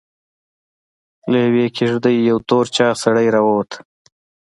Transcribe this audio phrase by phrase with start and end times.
[1.31, 3.69] له يوې کېږدۍ يو تور چاغ سړی راووت.